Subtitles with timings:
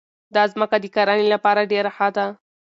[0.35, 2.25] دا ځمکه د کرنې لپاره ډېره ښه ده.